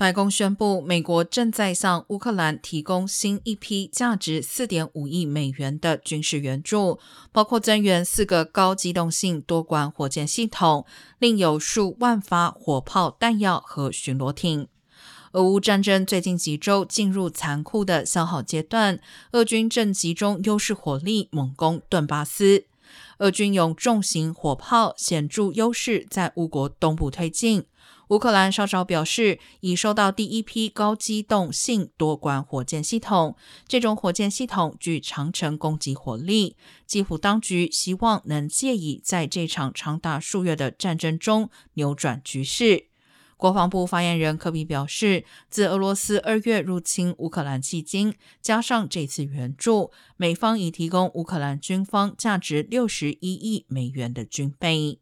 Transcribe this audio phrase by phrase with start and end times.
[0.00, 6.98] 白宫宣布，美国正在向乌克兰提供新一批价值四点五亿美元的军事援助，
[7.32, 10.86] 包括增援四个高机动性多管火箭系统，
[11.18, 14.68] 另有数万发火炮弹药和巡逻艇。
[15.32, 18.98] 俄乌战争最近几周进入残酷的消耗阶段，
[19.32, 22.64] 俄军正集中优势火力猛攻顿巴斯。
[23.18, 27.66] 俄军用重型火炮显著优势在乌国东部推进。
[28.10, 33.36] 乌克兰稍早表示，已收到第一批高机动性多管火箭系统。
[33.68, 36.56] 这种火箭系统具长程攻击火力。
[36.88, 42.86] 基辅当局希望能借以在这场长达数月的战争中扭转局势。
[43.36, 54.98] 国防部发言人科比表示，自俄罗斯二月入侵乌克兰迄今，加上这次援助，美方已提供乌克兰军方价值六十一亿美元的军备。